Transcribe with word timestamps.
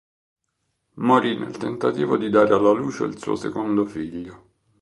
Morì 0.95 1.37
nel 1.37 1.57
tentativo 1.57 2.17
di 2.17 2.31
dare 2.31 2.55
alla 2.55 2.71
luce 2.71 3.03
il 3.03 3.19
suo 3.21 3.35
secondo 3.35 3.85
figlio. 3.85 4.47